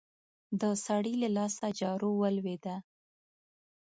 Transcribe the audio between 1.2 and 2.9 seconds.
له لاسه جارو ولوېده.